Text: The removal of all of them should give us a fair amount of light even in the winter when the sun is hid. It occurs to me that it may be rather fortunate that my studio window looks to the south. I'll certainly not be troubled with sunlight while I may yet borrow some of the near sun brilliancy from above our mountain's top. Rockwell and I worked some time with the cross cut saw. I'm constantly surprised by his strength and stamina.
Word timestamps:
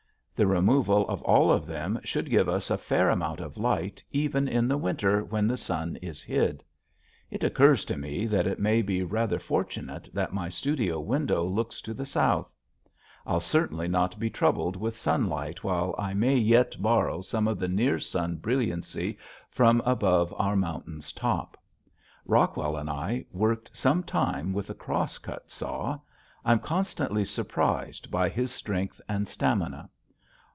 The 0.33 0.47
removal 0.47 1.07
of 1.07 1.21
all 1.21 1.51
of 1.51 1.67
them 1.67 1.99
should 2.03 2.27
give 2.31 2.49
us 2.49 2.71
a 2.71 2.77
fair 2.79 3.11
amount 3.11 3.41
of 3.41 3.57
light 3.59 4.03
even 4.11 4.47
in 4.47 4.67
the 4.67 4.75
winter 4.75 5.23
when 5.23 5.45
the 5.47 5.55
sun 5.55 5.97
is 5.97 6.23
hid. 6.23 6.63
It 7.29 7.43
occurs 7.43 7.85
to 7.85 7.95
me 7.95 8.25
that 8.25 8.47
it 8.47 8.59
may 8.59 8.81
be 8.81 9.03
rather 9.03 9.37
fortunate 9.37 10.09
that 10.13 10.33
my 10.33 10.49
studio 10.49 10.99
window 10.99 11.43
looks 11.43 11.79
to 11.81 11.93
the 11.93 12.07
south. 12.07 12.51
I'll 13.23 13.39
certainly 13.39 13.87
not 13.87 14.17
be 14.17 14.31
troubled 14.31 14.75
with 14.75 14.97
sunlight 14.97 15.63
while 15.63 15.93
I 15.99 16.15
may 16.15 16.37
yet 16.37 16.75
borrow 16.81 17.21
some 17.21 17.47
of 17.47 17.59
the 17.59 17.67
near 17.69 17.99
sun 17.99 18.37
brilliancy 18.37 19.19
from 19.51 19.79
above 19.85 20.33
our 20.35 20.55
mountain's 20.55 21.11
top. 21.13 21.55
Rockwell 22.25 22.77
and 22.77 22.89
I 22.89 23.25
worked 23.31 23.77
some 23.77 24.01
time 24.01 24.53
with 24.53 24.65
the 24.65 24.73
cross 24.73 25.19
cut 25.19 25.51
saw. 25.51 25.99
I'm 26.43 26.57
constantly 26.57 27.25
surprised 27.25 28.09
by 28.09 28.27
his 28.27 28.49
strength 28.49 28.99
and 29.07 29.27
stamina. 29.27 29.87